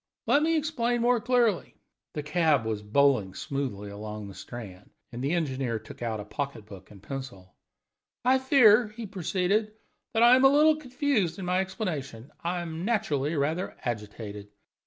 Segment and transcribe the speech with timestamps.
[0.25, 1.75] "Let me explain more clearly."
[2.15, 6.65] The cab was bowling smoothly along the Strand, and the engineer took out a pocket
[6.65, 7.53] book and pencil.
[8.25, 9.73] "I fear," he proceeded,
[10.15, 14.47] "that I am a little confused in my explanation I am naturally rather agitated.